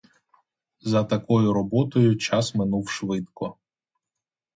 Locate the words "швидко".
2.89-3.57